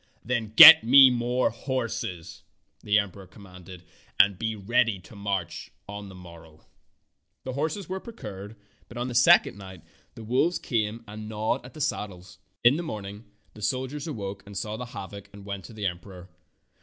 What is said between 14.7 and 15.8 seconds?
the havoc and went to